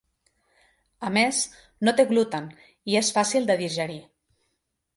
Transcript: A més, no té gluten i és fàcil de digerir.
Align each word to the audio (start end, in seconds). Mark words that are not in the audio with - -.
A 1.09 1.11
més, 1.17 1.41
no 1.89 1.93
té 1.99 2.07
gluten 2.13 2.49
i 2.93 2.99
és 3.03 3.13
fàcil 3.19 3.49
de 3.51 3.61
digerir. 3.63 4.03